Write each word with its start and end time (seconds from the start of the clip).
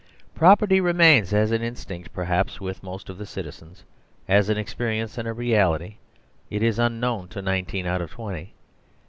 Property 0.33 0.81
remains 0.81 1.31
as 1.31 1.51
an 1.51 1.61
instinct 1.61 2.11
perhaps 2.11 2.59
with 2.59 2.81
most 2.81 3.07
of 3.07 3.19
the 3.19 3.25
citizens; 3.27 3.83
as 4.27 4.49
an 4.49 4.57
experience 4.57 5.15
and 5.19 5.27
a 5.27 5.31
reality 5.31 5.97
it 6.49 6.63
is 6.63 6.79
unknown 6.79 7.27
to 7.27 7.39
nineteen 7.39 7.85
out 7.85 8.01
of 8.01 8.09
twenty. 8.09 8.55